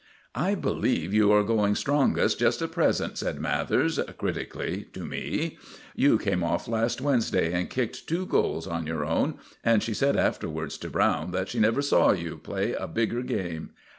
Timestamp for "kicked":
7.69-8.07